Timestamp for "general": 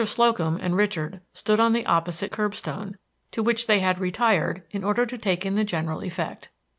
5.63-6.03